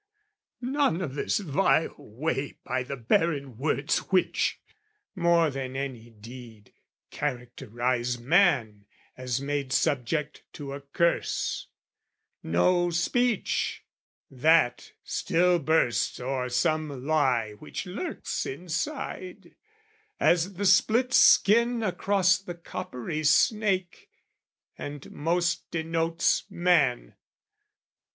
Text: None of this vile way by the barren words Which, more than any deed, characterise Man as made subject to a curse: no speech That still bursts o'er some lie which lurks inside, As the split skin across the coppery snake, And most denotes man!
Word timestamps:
None 0.63 0.99
of 0.99 1.13
this 1.13 1.37
vile 1.37 1.93
way 1.95 2.57
by 2.63 2.81
the 2.81 2.95
barren 2.97 3.55
words 3.57 3.97
Which, 4.11 4.59
more 5.13 5.51
than 5.51 5.75
any 5.75 6.09
deed, 6.09 6.73
characterise 7.11 8.17
Man 8.17 8.87
as 9.15 9.39
made 9.39 9.71
subject 9.71 10.41
to 10.53 10.73
a 10.73 10.81
curse: 10.81 11.67
no 12.41 12.89
speech 12.89 13.83
That 14.31 14.93
still 15.03 15.59
bursts 15.59 16.19
o'er 16.19 16.49
some 16.49 17.05
lie 17.05 17.51
which 17.51 17.85
lurks 17.85 18.47
inside, 18.47 19.53
As 20.19 20.55
the 20.55 20.65
split 20.65 21.13
skin 21.13 21.83
across 21.83 22.39
the 22.39 22.55
coppery 22.55 23.23
snake, 23.23 24.09
And 24.79 25.11
most 25.11 25.69
denotes 25.69 26.45
man! 26.49 27.13